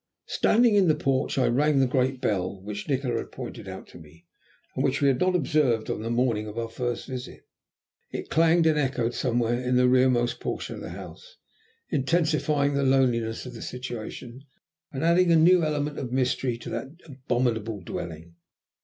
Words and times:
Standing 0.29 0.73
in 0.73 0.87
the 0.87 0.95
porch 0.95 1.37
I 1.37 1.45
rang 1.47 1.77
the 1.79 1.85
great 1.85 2.19
bell 2.21 2.59
which 2.63 2.89
Nikola 2.89 3.17
had 3.17 3.31
pointed 3.31 3.67
out 3.67 3.85
to 3.89 3.99
me, 3.99 4.25
and 4.73 4.83
which 4.83 4.99
we 4.99 5.07
had 5.07 5.19
not 5.19 5.35
observed 5.35 5.91
on 5.91 6.01
the 6.01 6.09
morning 6.09 6.47
of 6.47 6.57
our 6.57 6.69
first 6.69 7.07
visit. 7.07 7.45
It 8.09 8.31
clanged 8.31 8.65
and 8.65 8.79
echoed 8.79 9.13
somewhere 9.13 9.59
in 9.61 9.75
the 9.75 9.87
rearmost 9.87 10.39
portion 10.39 10.73
of 10.75 10.81
the 10.81 10.89
house, 10.89 11.37
intensifying 11.91 12.73
the 12.73 12.81
loneliness 12.81 13.45
of 13.45 13.53
the 13.53 13.61
situation 13.61 14.43
and 14.91 15.03
adding 15.03 15.31
a 15.31 15.35
new 15.35 15.63
element 15.63 15.99
of 15.99 16.11
mystery 16.11 16.57
to 16.57 16.69
that 16.71 16.87
abominable 17.05 17.81
dwelling. 17.81 18.33